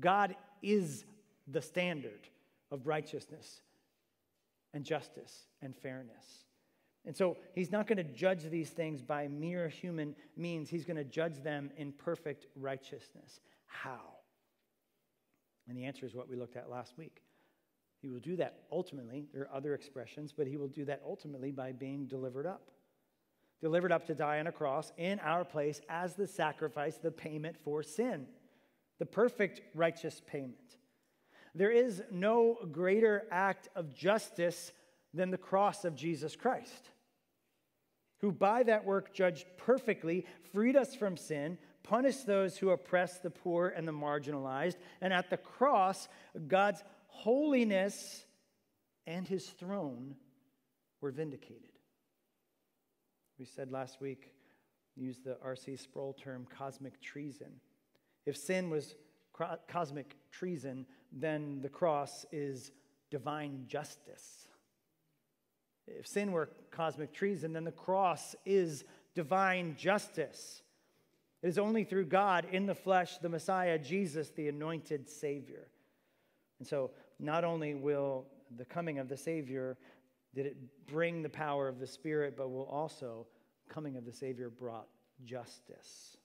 [0.00, 1.04] God is
[1.46, 2.28] the standard
[2.70, 3.60] of righteousness
[4.74, 6.44] and justice and fairness.
[7.04, 10.68] And so he's not going to judge these things by mere human means.
[10.68, 13.40] He's going to judge them in perfect righteousness.
[13.66, 14.00] How?
[15.68, 17.22] And the answer is what we looked at last week.
[18.02, 19.26] He will do that ultimately.
[19.32, 22.70] There are other expressions, but he will do that ultimately by being delivered up.
[23.60, 27.56] Delivered up to die on a cross in our place as the sacrifice, the payment
[27.64, 28.26] for sin,
[28.98, 30.76] the perfect righteous payment.
[31.56, 34.72] There is no greater act of justice
[35.14, 36.90] than the cross of Jesus Christ,
[38.20, 43.30] who by that work judged perfectly, freed us from sin, punished those who oppress the
[43.30, 46.08] poor and the marginalized, and at the cross,
[46.46, 48.26] God's holiness
[49.06, 50.16] and his throne
[51.00, 51.72] were vindicated.
[53.38, 54.30] We said last week,
[54.94, 55.76] use the R.C.
[55.76, 57.60] Sproul term cosmic treason.
[58.26, 58.94] If sin was
[59.68, 62.72] cosmic treason, then the cross is
[63.10, 64.48] divine justice.
[65.86, 70.62] If sin were cosmic treason, then the cross is divine justice.
[71.42, 75.68] It is only through God in the flesh, the Messiah, Jesus, the anointed Savior.
[76.58, 79.76] And so, not only will the coming of the Savior
[80.34, 83.26] did it bring the power of the Spirit, but will also
[83.68, 84.88] coming of the Savior brought
[85.24, 86.16] justice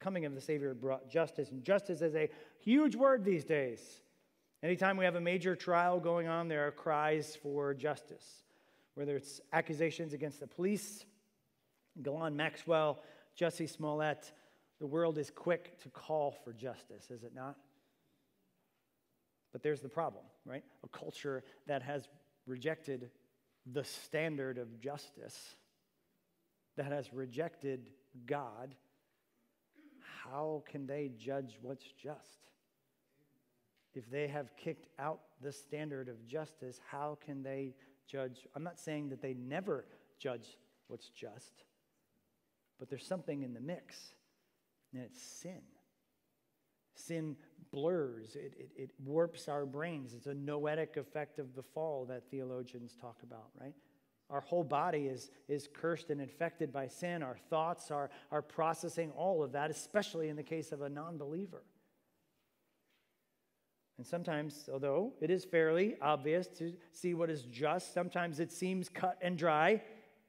[0.00, 1.50] coming of the Savior brought justice.
[1.50, 3.80] And justice is a huge word these days.
[4.62, 8.44] Anytime we have a major trial going on, there are cries for justice,
[8.94, 11.04] whether it's accusations against the police,
[12.02, 13.00] Ghislaine Maxwell,
[13.38, 14.32] Jussie Smollett.
[14.80, 17.56] The world is quick to call for justice, is it not?
[19.52, 20.64] But there's the problem, right?
[20.84, 22.08] A culture that has
[22.46, 23.10] rejected
[23.70, 25.56] the standard of justice,
[26.76, 27.90] that has rejected
[28.26, 28.74] God
[30.24, 32.50] how can they judge what's just?
[33.94, 37.74] If they have kicked out the standard of justice, how can they
[38.06, 38.46] judge?
[38.54, 39.84] I'm not saying that they never
[40.18, 41.64] judge what's just,
[42.78, 44.14] but there's something in the mix,
[44.92, 45.60] and it's sin.
[46.94, 47.36] Sin
[47.72, 50.12] blurs, it, it, it, warps our brains.
[50.12, 53.74] It's a noetic effect of the fall that theologians talk about, right?
[54.30, 57.22] Our whole body is, is cursed and infected by sin.
[57.22, 61.18] Our thoughts are, are processing all of that, especially in the case of a non
[61.18, 61.62] believer.
[63.98, 68.88] And sometimes, although it is fairly obvious to see what is just, sometimes it seems
[68.88, 69.82] cut and dry,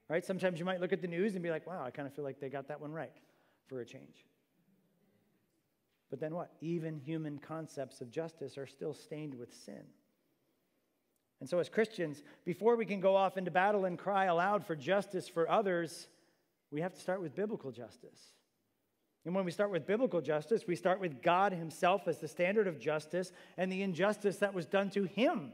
[0.09, 0.25] right?
[0.25, 2.25] Sometimes you might look at the news and be like, wow, I kind of feel
[2.25, 3.13] like they got that one right
[3.67, 4.25] for a change.
[6.09, 6.51] But then what?
[6.59, 9.83] Even human concepts of justice are still stained with sin.
[11.41, 14.75] And so, as Christians, before we can go off into battle and cry aloud for
[14.75, 16.07] justice for others,
[16.69, 18.33] we have to start with biblical justice.
[19.25, 22.67] And when we start with biblical justice, we start with God Himself as the standard
[22.67, 25.51] of justice and the injustice that was done to Him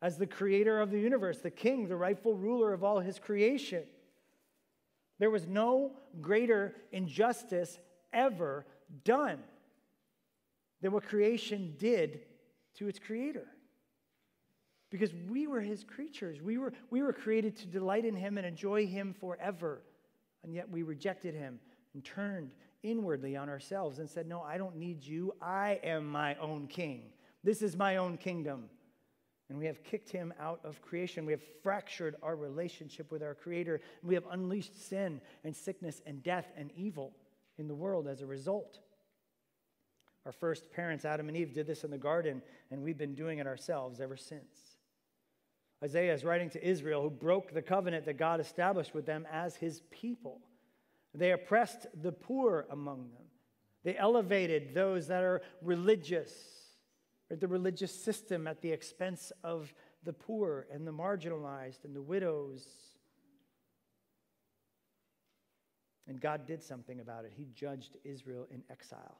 [0.00, 3.84] as the creator of the universe, the king, the rightful ruler of all His creation.
[5.18, 7.78] There was no greater injustice
[8.10, 8.64] ever
[9.04, 9.38] done
[10.80, 12.22] than what creation did
[12.76, 13.46] to its creator.
[14.90, 18.46] Because we were His creatures, we were, we were created to delight in Him and
[18.46, 19.82] enjoy Him forever.
[20.42, 21.60] And yet we rejected Him
[21.94, 22.50] and turned
[22.82, 25.34] inwardly on ourselves and said, No, I don't need you.
[25.40, 27.12] I am my own king.
[27.44, 28.68] This is my own kingdom.
[29.48, 31.26] And we have kicked him out of creation.
[31.26, 33.80] We have fractured our relationship with our Creator.
[34.04, 37.16] We have unleashed sin and sickness and death and evil
[37.58, 38.78] in the world as a result.
[40.24, 43.38] Our first parents, Adam and Eve, did this in the garden, and we've been doing
[43.38, 44.69] it ourselves ever since.
[45.82, 49.56] Isaiah is writing to Israel, who broke the covenant that God established with them as
[49.56, 50.40] his people.
[51.14, 53.24] They oppressed the poor among them.
[53.82, 56.32] They elevated those that are religious,
[57.30, 59.72] the religious system at the expense of
[60.04, 62.66] the poor and the marginalized and the widows.
[66.06, 67.32] And God did something about it.
[67.34, 69.18] He judged Israel in exile.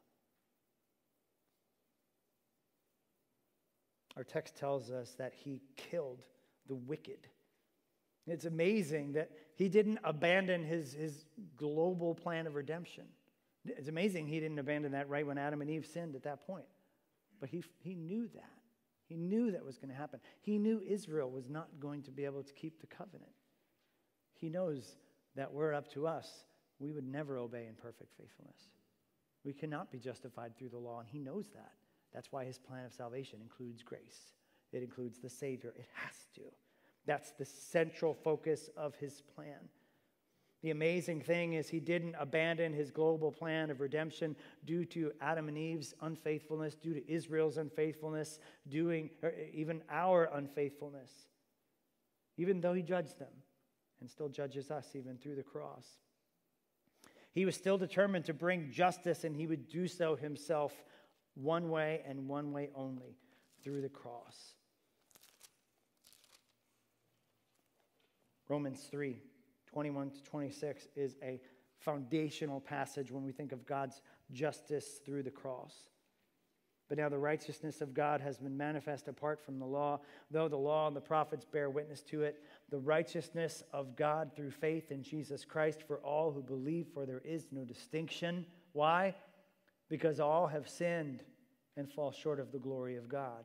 [4.16, 6.22] Our text tells us that he killed
[6.70, 7.26] the wicked.
[8.26, 11.24] It's amazing that he didn't abandon his, his
[11.56, 13.04] global plan of redemption.
[13.66, 16.64] It's amazing he didn't abandon that right when Adam and Eve sinned at that point.
[17.40, 18.52] But he, he knew that.
[19.06, 20.20] He knew that was going to happen.
[20.40, 23.32] He knew Israel was not going to be able to keep the covenant.
[24.34, 24.96] He knows
[25.34, 26.44] that we're up to us.
[26.78, 28.60] We would never obey in perfect faithfulness.
[29.44, 31.72] We cannot be justified through the law, and he knows that.
[32.14, 34.32] That's why his plan of salvation includes grace,
[34.72, 35.72] it includes the Savior.
[35.76, 36.42] It has to.
[37.06, 39.68] That's the central focus of his plan.
[40.62, 45.48] The amazing thing is, he didn't abandon his global plan of redemption due to Adam
[45.48, 49.08] and Eve's unfaithfulness, due to Israel's unfaithfulness, doing
[49.54, 51.10] even our unfaithfulness,
[52.36, 53.32] even though he judged them
[54.00, 55.86] and still judges us even through the cross.
[57.32, 60.74] He was still determined to bring justice, and he would do so himself
[61.34, 63.16] one way and one way only
[63.62, 64.54] through the cross.
[68.50, 69.16] Romans 3
[69.66, 71.40] 21 to 26 is a
[71.78, 75.72] foundational passage when we think of God's justice through the cross.
[76.88, 80.00] But now the righteousness of God has been manifest apart from the law,
[80.32, 82.42] though the law and the prophets bear witness to it.
[82.70, 87.22] The righteousness of God through faith in Jesus Christ for all who believe, for there
[87.24, 88.44] is no distinction.
[88.72, 89.14] Why?
[89.88, 91.22] Because all have sinned
[91.76, 93.44] and fall short of the glory of God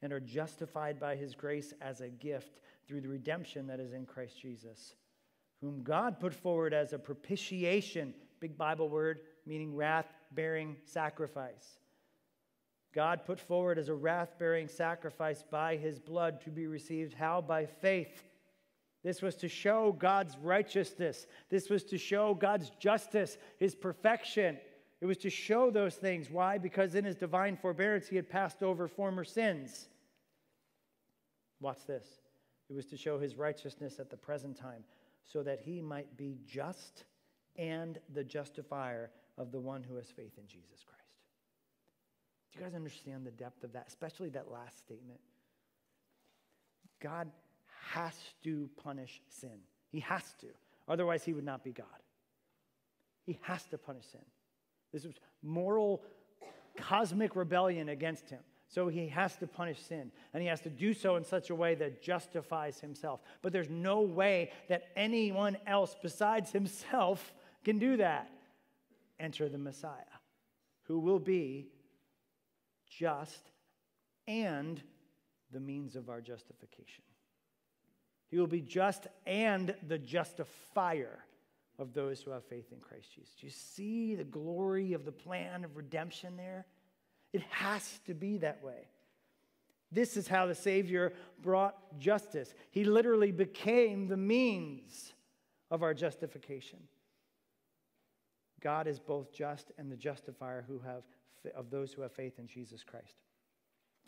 [0.00, 4.06] and are justified by his grace as a gift through the redemption that is in
[4.06, 4.94] Christ Jesus,
[5.60, 11.78] whom God put forward as a propitiation, big Bible word, meaning wrath bearing sacrifice.
[12.94, 17.14] God put forward as a wrath bearing sacrifice by his blood to be received.
[17.14, 17.40] How?
[17.40, 18.22] By faith.
[19.02, 21.26] This was to show God's righteousness.
[21.48, 24.58] This was to show God's justice, his perfection.
[25.00, 26.30] It was to show those things.
[26.30, 26.58] Why?
[26.58, 29.88] Because in his divine forbearance, he had passed over former sins.
[31.60, 32.06] Watch this.
[32.72, 34.82] It was to show his righteousness at the present time,
[35.30, 37.04] so that he might be just
[37.56, 41.02] and the justifier of the one who has faith in Jesus Christ.
[42.50, 45.20] Do you guys understand the depth of that, especially that last statement?
[47.02, 47.30] God
[47.90, 49.58] has to punish sin.
[49.90, 50.46] He has to.
[50.88, 51.86] Otherwise, he would not be God.
[53.26, 54.24] He has to punish sin.
[54.94, 56.02] This was moral,
[56.78, 58.40] cosmic rebellion against him.
[58.72, 61.54] So he has to punish sin, and he has to do so in such a
[61.54, 63.20] way that justifies himself.
[63.42, 68.30] But there's no way that anyone else besides himself can do that.
[69.20, 69.92] Enter the Messiah,
[70.84, 71.68] who will be
[72.88, 73.50] just
[74.26, 74.82] and
[75.52, 77.04] the means of our justification.
[78.30, 81.26] He will be just and the justifier
[81.78, 83.34] of those who have faith in Christ Jesus.
[83.38, 86.64] Do you see the glory of the plan of redemption there?
[87.32, 88.88] It has to be that way.
[89.90, 92.54] This is how the Savior brought justice.
[92.70, 95.12] He literally became the means
[95.70, 96.78] of our justification.
[98.60, 101.02] God is both just and the justifier who have,
[101.54, 103.16] of those who have faith in Jesus Christ.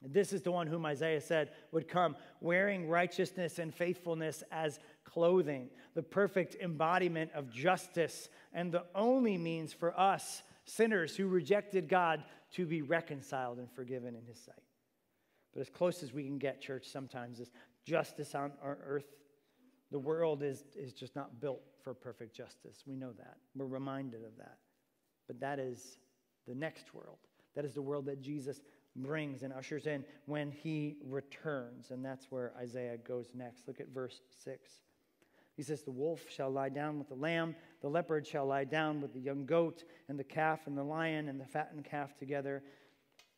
[0.03, 5.71] This is the one whom Isaiah said would come wearing righteousness and faithfulness as clothing,
[5.95, 12.23] the perfect embodiment of justice, and the only means for us, sinners who rejected God,
[12.55, 14.55] to be reconciled and forgiven in His sight.
[15.53, 17.51] But as close as we can get, church, sometimes is
[17.85, 19.07] justice on earth.
[19.91, 22.83] The world is, is just not built for perfect justice.
[22.87, 23.37] We know that.
[23.55, 24.59] We're reminded of that.
[25.27, 25.99] But that is
[26.49, 27.19] the next world.
[27.55, 28.61] That is the world that Jesus
[28.97, 31.91] brings and ushers in when he returns.
[31.91, 33.69] And that's where Isaiah goes next.
[33.69, 34.71] Look at verse 6.
[35.57, 39.01] He says, The wolf shall lie down with the lamb, the leopard shall lie down
[39.01, 42.63] with the young goat, and the calf and the lion and the fattened calf together,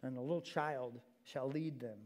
[0.02, 1.98] and the little child shall lead them.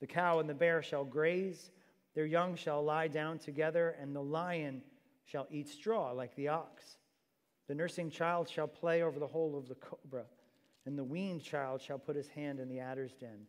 [0.00, 1.70] The cow and the bear shall graze,
[2.14, 4.82] their young shall lie down together, and the lion
[5.24, 6.98] shall eat straw like the ox.
[7.66, 10.26] The nursing child shall play over the hole of the cobra,
[10.86, 13.46] and the weaned child shall put his hand in the adder's den.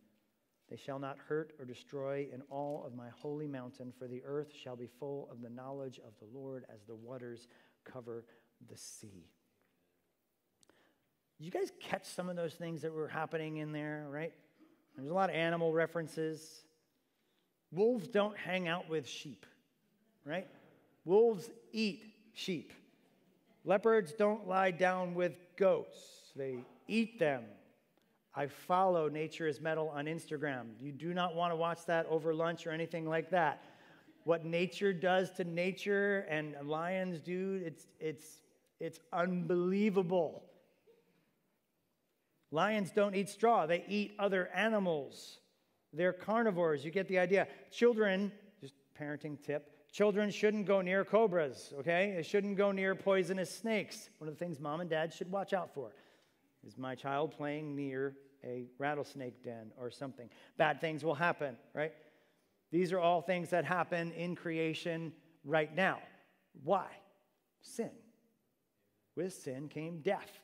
[0.70, 4.52] They shall not hurt or destroy in all of my holy mountain, for the earth
[4.54, 7.48] shall be full of the knowledge of the Lord as the waters
[7.84, 8.26] cover
[8.70, 9.30] the sea.
[11.38, 14.34] Did you guys catch some of those things that were happening in there, right?
[14.96, 16.64] There's a lot of animal references.
[17.72, 19.46] Wolves don't hang out with sheep,
[20.24, 20.48] right?
[21.04, 22.74] Wolves eat sheep.
[23.66, 26.00] Leopards don't lie down with goats,
[26.36, 27.44] they eat them.
[28.38, 30.66] I follow Nature is Metal on Instagram.
[30.82, 33.64] You do not want to watch that over lunch or anything like that.
[34.26, 38.26] What nature does to nature and lions do, it's, it's,
[38.80, 40.44] it's unbelievable.
[42.52, 45.38] Lions don't eat straw, they eat other animals.
[45.94, 46.84] They're carnivores.
[46.84, 47.48] You get the idea.
[47.72, 52.14] Children, just parenting tip, children shouldn't go near cobras, okay?
[52.18, 54.10] They shouldn't go near poisonous snakes.
[54.18, 55.92] One of the things mom and dad should watch out for
[56.68, 60.30] is my child playing near a rattlesnake den or something.
[60.58, 61.94] Bad things will happen, right?
[62.72, 66.00] These are all things that happen in creation right now.
[66.64, 66.88] Why?
[67.62, 67.92] Sin.
[69.16, 70.40] With sin came death.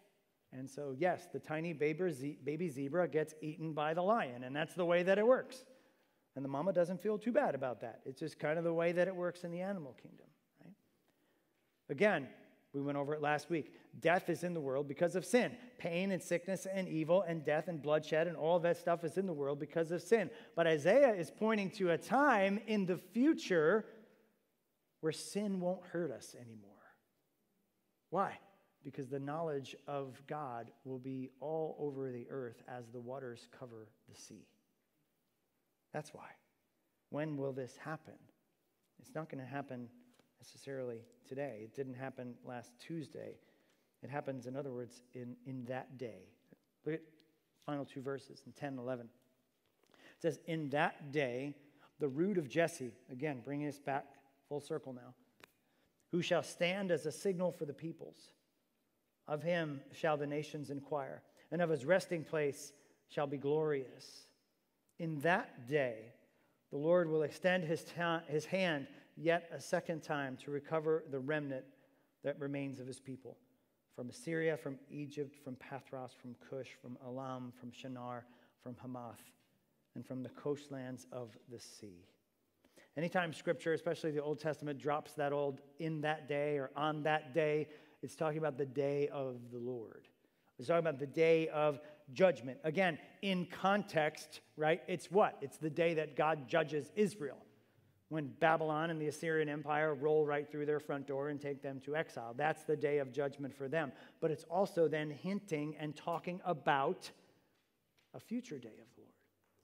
[0.54, 4.86] And so, yes, the tiny baby zebra gets eaten by the lion, and that's the
[4.86, 5.64] way that it works.
[6.36, 8.02] And the mama doesn't feel too bad about that.
[8.06, 10.28] It's just kind of the way that it works in the animal kingdom,
[10.64, 10.74] right?
[11.90, 12.28] Again,
[12.74, 13.74] we went over it last week.
[14.00, 15.52] Death is in the world because of sin.
[15.78, 19.26] Pain and sickness and evil and death and bloodshed and all that stuff is in
[19.26, 20.30] the world because of sin.
[20.56, 23.86] But Isaiah is pointing to a time in the future
[25.02, 26.70] where sin won't hurt us anymore.
[28.10, 28.38] Why?
[28.84, 33.90] Because the knowledge of God will be all over the earth as the waters cover
[34.10, 34.48] the sea.
[35.92, 36.28] That's why.
[37.10, 38.14] When will this happen?
[39.00, 39.90] It's not going to happen
[40.42, 41.60] necessarily today.
[41.64, 43.36] It didn't happen last Tuesday.
[44.02, 46.30] It happens, in other words, in, in that day.
[46.84, 47.02] Look at
[47.66, 49.06] final two verses in 10 and 11.
[49.06, 51.54] It says, In that day,
[52.00, 54.06] the root of Jesse, again, bringing us back
[54.50, 55.14] full circle now,
[56.12, 58.18] who shall stand as a signal for the peoples.
[59.28, 62.74] Of him shall the nations inquire, and of his resting place
[63.10, 64.26] shall be glorious.
[64.98, 66.14] In that day,
[66.72, 71.20] the Lord will extend his, ta- his hand yet a second time to recover the
[71.20, 71.66] remnant
[72.24, 73.38] that remains of his people
[73.96, 78.26] from Assyria, from Egypt, from Pathros, from Cush, from Elam, from Shinar,
[78.64, 79.22] from Hamath,
[79.96, 82.06] and from the coastlands of the sea.
[82.98, 87.34] Anytime scripture, especially the Old Testament, drops that old in that day or on that
[87.34, 87.68] day,
[88.02, 90.08] it's talking about the day of the Lord.
[90.58, 91.80] It's talking about the day of
[92.14, 92.60] judgment.
[92.64, 94.82] Again, in context, right?
[94.88, 95.38] It's what?
[95.42, 97.38] It's the day that God judges Israel
[98.12, 101.80] when Babylon and the Assyrian Empire roll right through their front door and take them
[101.86, 102.34] to exile.
[102.36, 103.94] That's the day of judgment for them.
[104.20, 107.10] But it's also then hinting and talking about
[108.14, 109.14] a future day of the Lord.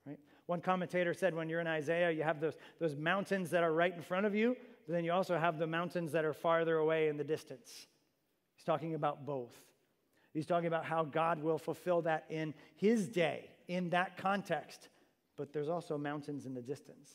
[0.05, 0.19] Right?
[0.45, 3.93] One commentator said when you're in Isaiah, you have those, those mountains that are right
[3.93, 4.55] in front of you,
[4.85, 7.87] but then you also have the mountains that are farther away in the distance.
[8.55, 9.59] He's talking about both.
[10.33, 14.87] He's talking about how God will fulfill that in his day, in that context.
[15.35, 17.11] But there's also mountains in the distance.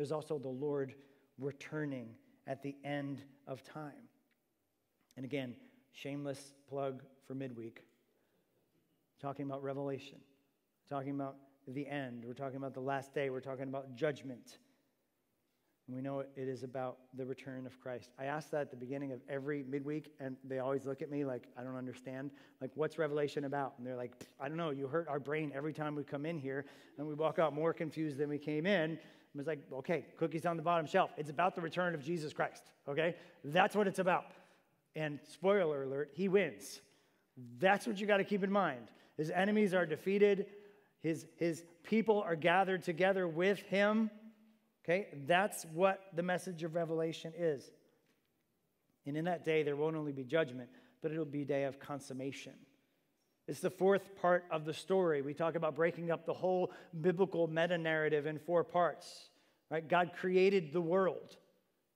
[0.00, 0.94] There's also the Lord
[1.38, 2.14] returning
[2.46, 4.08] at the end of time.
[5.18, 5.54] And again,
[5.92, 7.84] shameless plug for midweek.
[9.20, 10.16] Talking about Revelation,
[10.88, 11.36] talking about
[11.68, 14.56] the end, we're talking about the last day, we're talking about judgment.
[15.86, 18.08] And we know it is about the return of Christ.
[18.18, 21.26] I ask that at the beginning of every midweek, and they always look at me
[21.26, 22.30] like, I don't understand.
[22.62, 23.74] Like, what's Revelation about?
[23.76, 24.70] And they're like, I don't know.
[24.70, 26.64] You hurt our brain every time we come in here,
[26.96, 28.98] and we walk out more confused than we came in.
[29.34, 31.10] I was like, okay, cookies on the bottom shelf.
[31.16, 33.14] It's about the return of Jesus Christ, okay?
[33.44, 34.26] That's what it's about.
[34.96, 36.80] And spoiler alert, he wins.
[37.58, 38.88] That's what you got to keep in mind.
[39.16, 40.46] His enemies are defeated,
[41.02, 44.10] his, his people are gathered together with him
[44.84, 45.08] Okay?
[45.26, 47.70] That's what the message of Revelation is.
[49.06, 50.68] And in that day, there won't only be judgment,
[51.02, 52.54] but it'll be a day of consummation.
[53.50, 55.22] It's the fourth part of the story.
[55.22, 56.70] We talk about breaking up the whole
[57.00, 59.28] biblical meta narrative in four parts.
[59.72, 59.86] Right?
[59.86, 61.36] God created the world.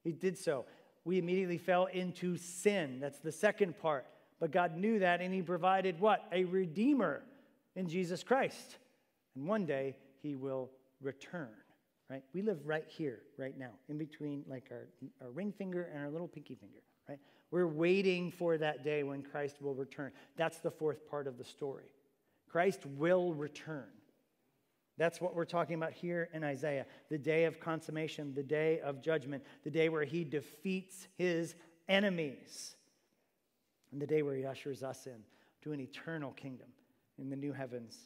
[0.02, 0.64] He did so.
[1.04, 2.98] We immediately fell into sin.
[3.00, 4.04] That's the second part.
[4.40, 6.24] But God knew that and he provided what?
[6.32, 7.22] A redeemer
[7.76, 8.78] in Jesus Christ.
[9.36, 11.50] And one day he will return
[12.10, 12.22] right?
[12.34, 14.86] We live right here, right now, in between like our,
[15.22, 17.18] our ring finger and our little pinky finger, right?
[17.50, 20.12] We're waiting for that day when Christ will return.
[20.36, 21.84] That's the fourth part of the story.
[22.48, 23.86] Christ will return.
[24.96, 29.02] That's what we're talking about here in Isaiah the day of consummation, the day of
[29.02, 31.54] judgment, the day where he defeats his
[31.88, 32.76] enemies,
[33.92, 35.22] and the day where he ushers us in
[35.62, 36.68] to an eternal kingdom
[37.18, 37.96] in the new heavens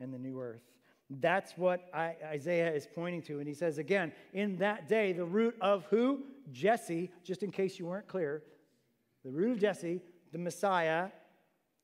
[0.00, 0.62] and the new earth.
[1.08, 3.38] That's what I, Isaiah is pointing to.
[3.38, 6.24] And he says again, in that day, the root of who?
[6.52, 8.42] Jesse, just in case you weren't clear,
[9.26, 10.00] the root of Jesse,
[10.30, 11.08] the Messiah,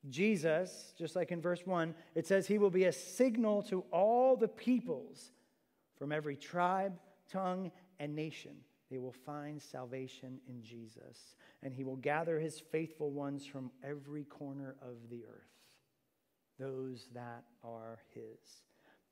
[0.08, 4.36] Jesus, just like in verse 1, it says he will be a signal to all
[4.36, 5.32] the peoples
[5.98, 6.92] from every tribe,
[7.28, 8.52] tongue, and nation.
[8.92, 11.34] They will find salvation in Jesus,
[11.64, 15.50] and he will gather his faithful ones from every corner of the earth,
[16.60, 18.62] those that are his.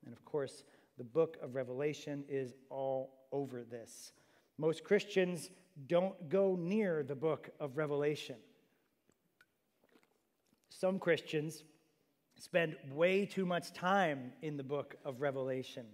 [0.05, 0.63] And of course,
[0.99, 4.13] the book of Revelation is all over this.
[4.61, 5.49] Most Christians
[5.87, 8.37] don't go near the book of Revelation.
[10.69, 11.65] Some Christians
[12.39, 15.87] spend way too much time in the book of Revelation.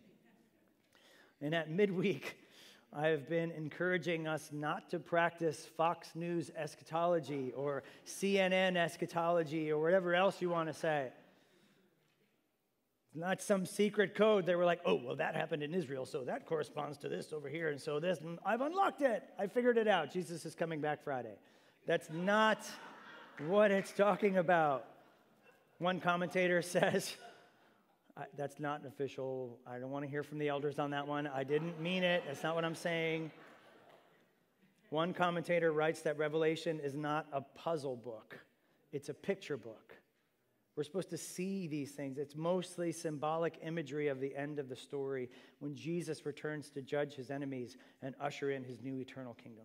[1.40, 2.38] And at midweek,
[2.92, 9.80] I have been encouraging us not to practice Fox News eschatology or CNN eschatology or
[9.80, 11.12] whatever else you want to say
[13.16, 14.46] not some secret code.
[14.46, 17.48] They were like, oh, well, that happened in Israel, so that corresponds to this over
[17.48, 18.18] here, and so this.
[18.20, 19.22] And I've unlocked it.
[19.38, 20.12] I figured it out.
[20.12, 21.36] Jesus is coming back Friday.
[21.86, 22.64] That's not
[23.46, 24.86] what it's talking about.
[25.78, 27.16] One commentator says,
[28.36, 29.58] that's not an official.
[29.66, 31.26] I don't want to hear from the elders on that one.
[31.26, 32.24] I didn't mean it.
[32.26, 33.30] That's not what I'm saying.
[34.90, 38.38] One commentator writes that Revelation is not a puzzle book,
[38.92, 39.96] it's a picture book.
[40.76, 42.18] We're supposed to see these things.
[42.18, 47.14] It's mostly symbolic imagery of the end of the story when Jesus returns to judge
[47.14, 49.64] his enemies and usher in his new eternal kingdom.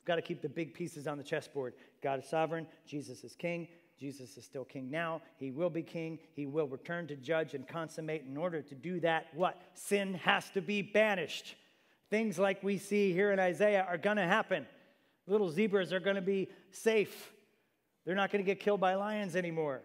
[0.00, 1.74] We've got to keep the big pieces on the chessboard.
[2.02, 3.68] God is sovereign, Jesus is king.
[3.96, 5.22] Jesus is still king now.
[5.36, 6.18] He will be king.
[6.34, 8.24] He will return to judge and consummate.
[8.28, 9.60] In order to do that, what?
[9.74, 11.54] Sin has to be banished.
[12.10, 14.66] Things like we see here in Isaiah are going to happen.
[15.28, 17.33] Little zebras are going to be safe
[18.04, 19.82] they're not going to get killed by lions anymore.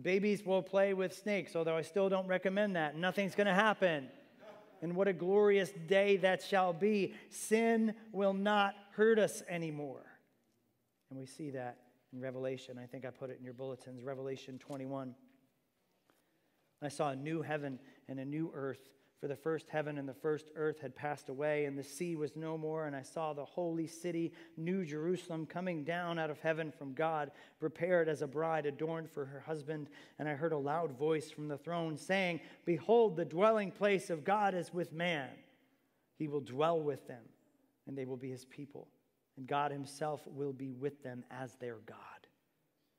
[0.00, 2.96] Babies will play with snakes, although I still don't recommend that.
[2.96, 4.08] Nothing's going to happen.
[4.82, 7.14] And what a glorious day that shall be.
[7.28, 10.04] Sin will not hurt us anymore.
[11.10, 11.78] And we see that
[12.12, 12.78] in Revelation.
[12.78, 15.14] I think I put it in your bulletins, Revelation 21.
[16.82, 17.78] I saw a new heaven
[18.08, 18.88] and a new earth
[19.20, 22.36] for the first heaven and the first earth had passed away, and the sea was
[22.36, 22.86] no more.
[22.86, 27.30] And I saw the holy city, New Jerusalem, coming down out of heaven from God,
[27.58, 29.90] prepared as a bride adorned for her husband.
[30.18, 34.24] And I heard a loud voice from the throne saying, Behold, the dwelling place of
[34.24, 35.28] God is with man.
[36.16, 37.22] He will dwell with them,
[37.86, 38.88] and they will be his people.
[39.36, 41.98] And God himself will be with them as their God.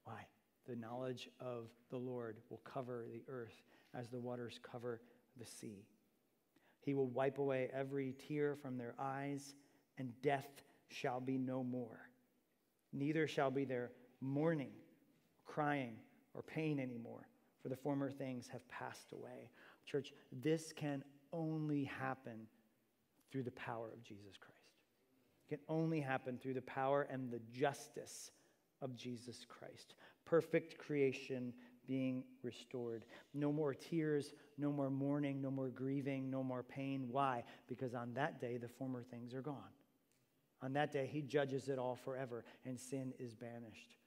[0.03, 0.27] Why?
[0.67, 3.63] The knowledge of the Lord will cover the earth
[3.95, 5.01] as the waters cover
[5.39, 5.87] the sea.
[6.81, 9.55] He will wipe away every tear from their eyes,
[9.97, 12.09] and death shall be no more.
[12.93, 14.73] Neither shall be there mourning,
[15.45, 15.95] crying,
[16.33, 17.27] or pain anymore,
[17.61, 19.49] for the former things have passed away.
[19.85, 21.03] Church, this can
[21.33, 22.47] only happen
[23.31, 24.57] through the power of Jesus Christ.
[25.47, 28.31] It can only happen through the power and the justice
[28.81, 29.95] of Jesus Christ.
[30.25, 31.53] Perfect creation
[31.87, 33.05] being restored.
[33.33, 37.07] No more tears, no more mourning, no more grieving, no more pain.
[37.09, 37.43] Why?
[37.67, 39.73] Because on that day, the former things are gone.
[40.61, 43.97] On that day, he judges it all forever, and sin is banished.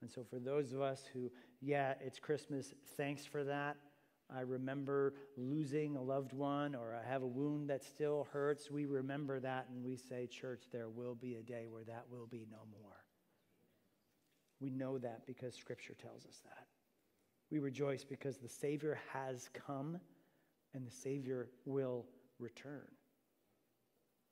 [0.00, 1.30] And so, for those of us who,
[1.60, 3.76] yeah, it's Christmas, thanks for that.
[4.34, 8.84] I remember losing a loved one or I have a wound that still hurts, we
[8.84, 12.46] remember that and we say, Church, there will be a day where that will be
[12.50, 12.96] no more.
[14.60, 16.66] We know that because Scripture tells us that.
[17.50, 19.98] We rejoice because the Savior has come
[20.74, 22.04] and the Savior will
[22.38, 22.86] return.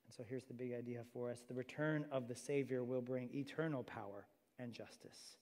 [0.07, 3.31] And so here's the big idea for us the return of the Savior will bring
[3.35, 4.27] eternal power
[4.59, 5.37] and justice.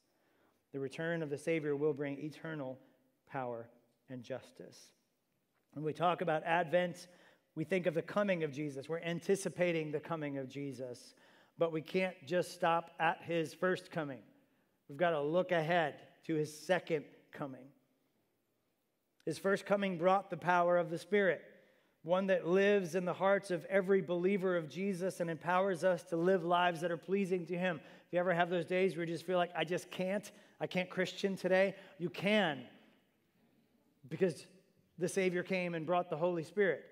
[0.73, 2.79] The return of the Savior will bring eternal
[3.31, 3.69] power
[4.09, 4.91] and justice.
[5.73, 7.09] When we talk about Advent,
[7.55, 8.89] we think of the coming of Jesus.
[8.89, 11.15] We're anticipating the coming of Jesus.
[11.59, 14.21] But we can't just stop at his first coming.
[14.89, 15.95] We've got to look ahead
[16.27, 17.05] to his second
[17.35, 17.67] coming.
[19.27, 21.43] His first coming brought the power of the Spirit,
[22.03, 26.17] one that lives in the hearts of every believer of Jesus and empowers us to
[26.17, 27.81] live lives that are pleasing to him.
[28.07, 30.31] If you ever have those days where you just feel like, I just can't,
[30.61, 32.63] I can't Christian today, you can
[34.09, 34.47] because
[34.99, 36.85] the Savior came and brought the Holy Spirit,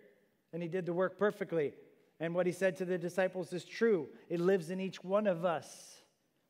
[0.53, 1.75] and He did the work perfectly.
[2.19, 4.09] And what He said to the disciples is true.
[4.29, 6.03] It lives in each one of us,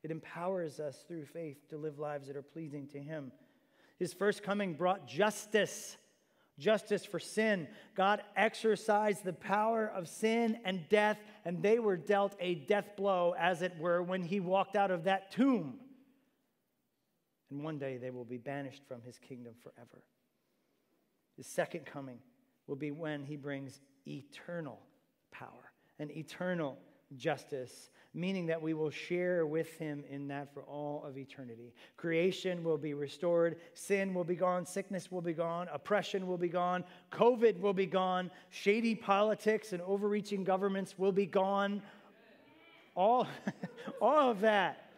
[0.02, 3.32] it empowers us through faith to live lives that are pleasing to Him.
[4.02, 5.96] His first coming brought justice.
[6.58, 7.68] Justice for sin.
[7.94, 13.32] God exercised the power of sin and death, and they were dealt a death blow,
[13.38, 15.78] as it were, when he walked out of that tomb.
[17.52, 20.02] And one day they will be banished from his kingdom forever.
[21.36, 22.18] His second coming
[22.66, 23.78] will be when he brings
[24.08, 24.80] eternal
[25.30, 26.76] power and eternal
[27.16, 31.72] justice, meaning that we will share with him in that for all of eternity.
[31.96, 36.48] Creation will be restored, sin will be gone, sickness will be gone, oppression will be
[36.48, 41.82] gone, COVID will be gone, shady politics and overreaching governments will be gone.
[42.94, 43.26] All,
[44.00, 44.90] all of that,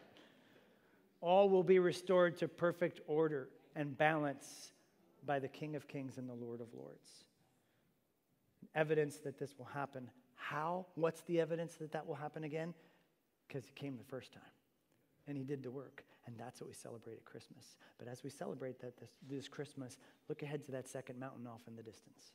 [1.20, 4.72] all will be restored to perfect order and balance
[5.24, 7.24] by the King of Kings and the Lord of Lords.
[8.74, 10.10] Evidence that this will happen.
[10.34, 10.86] How?
[10.96, 12.74] What's the evidence that that will happen again?
[13.46, 14.42] Because he came the first time
[15.26, 16.04] and he did the work.
[16.26, 17.76] And that's what we celebrate at Christmas.
[17.98, 21.60] But as we celebrate that this, this Christmas, look ahead to that second mountain off
[21.68, 22.32] in the distance.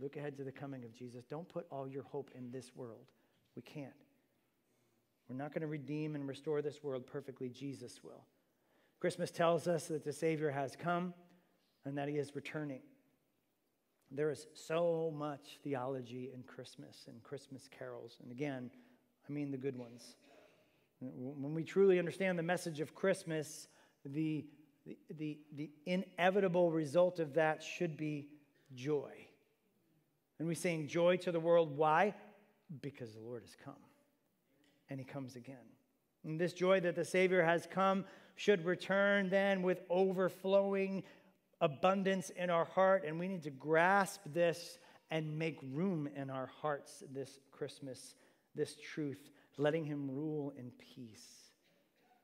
[0.00, 1.24] Look ahead to the coming of Jesus.
[1.24, 3.12] Don't put all your hope in this world.
[3.54, 3.92] We can't.
[5.28, 7.48] We're not going to redeem and restore this world perfectly.
[7.48, 8.24] Jesus will.
[9.00, 11.14] Christmas tells us that the Savior has come
[11.84, 12.80] and that he is returning.
[14.10, 18.18] There is so much theology in Christmas and Christmas carols.
[18.22, 18.70] And again,
[19.28, 20.16] I mean the good ones.
[21.02, 23.66] When we truly understand the message of Christmas,
[24.04, 24.46] the,
[24.86, 28.28] the, the, the inevitable result of that should be
[28.74, 29.10] joy.
[30.38, 31.76] And we sing joy to the world.
[31.76, 32.14] Why?
[32.80, 33.74] Because the Lord has come
[34.88, 35.56] and he comes again.
[36.24, 38.04] And this joy that the Savior has come
[38.36, 41.02] should return then with overflowing
[41.60, 44.78] abundance in our heart, and we need to grasp this
[45.10, 48.14] and make room in our hearts this Christmas,
[48.54, 51.26] this truth, letting Him rule in peace.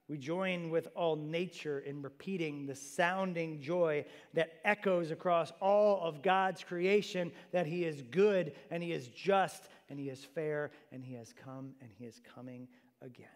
[0.09, 6.22] We join with all nature in repeating the sounding joy that echoes across all of
[6.22, 11.05] God's creation that He is good and He is just and He is fair and
[11.05, 12.68] He has come and He is coming
[13.03, 13.29] again.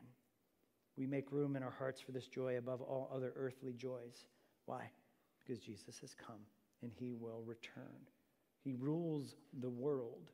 [0.97, 4.25] We make room in our hearts for this joy above all other earthly joys.
[4.65, 4.91] Why?
[5.45, 6.41] because Jesus has come
[6.83, 8.07] and he will return.
[8.65, 10.31] He rules the world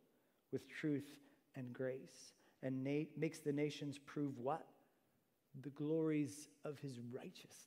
[0.53, 1.17] with truth
[1.57, 2.33] and grace
[2.63, 4.67] and na- makes the nations prove what?
[5.63, 7.67] The glories of his righteousness,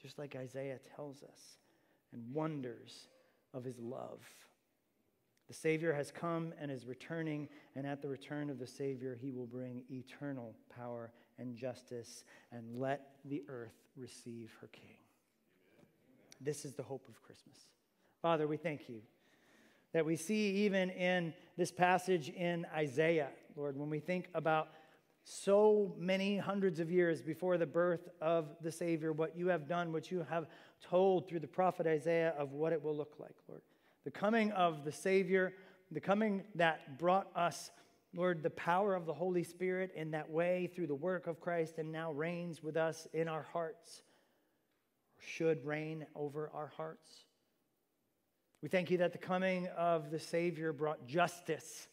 [0.00, 1.58] just like Isaiah tells us,
[2.12, 3.08] and wonders
[3.54, 4.20] of his love.
[5.48, 9.30] The Savior has come and is returning, and at the return of the Savior, he
[9.30, 14.96] will bring eternal power and justice and let the earth receive her King.
[16.40, 17.56] This is the hope of Christmas.
[18.20, 19.00] Father, we thank you
[19.92, 24.68] that we see even in this passage in Isaiah, Lord, when we think about
[25.24, 29.92] so many hundreds of years before the birth of the Savior, what you have done,
[29.92, 30.46] what you have
[30.80, 33.62] told through the prophet Isaiah of what it will look like, Lord.
[34.04, 35.52] The coming of the Savior,
[35.90, 37.70] the coming that brought us,
[38.14, 41.78] Lord, the power of the Holy Spirit in that way through the work of Christ
[41.78, 44.02] and now reigns with us in our hearts
[45.18, 47.25] should reign over our hearts.
[48.66, 51.86] We thank you that the coming of the Savior brought justice.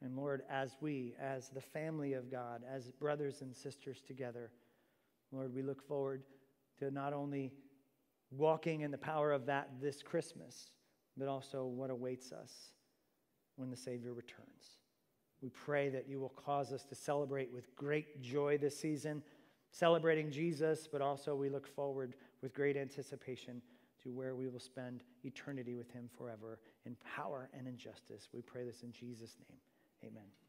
[0.00, 4.52] And Lord, as we, as the family of God, as brothers and sisters together,
[5.32, 6.22] Lord, we look forward
[6.78, 7.50] to not only
[8.30, 10.70] walking in the power of that this Christmas,
[11.16, 12.52] but also what awaits us
[13.56, 14.78] when the Savior returns.
[15.42, 19.24] We pray that you will cause us to celebrate with great joy this season
[19.72, 23.60] celebrating Jesus, but also we look forward with great anticipation
[24.04, 28.28] to where we will spend eternity with him forever in power and in justice.
[28.32, 29.58] We pray this in Jesus' name.
[30.10, 30.43] Amen.